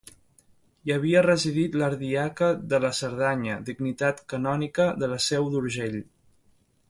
Hi 0.87 0.93
havia 0.93 1.21
residit 1.25 1.75
l'ardiaca 1.81 2.47
de 2.71 2.79
la 2.87 2.91
Cerdanya, 3.01 3.59
dignitat 3.69 4.25
canònica 4.33 4.87
de 5.03 5.11
la 5.15 5.23
Seu 5.29 5.53
d'Urgell. 5.57 6.01